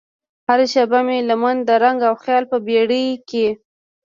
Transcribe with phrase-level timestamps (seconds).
[0.47, 3.47] هره شیبه مې لمن د رنګ او خیال په بیړۍ کې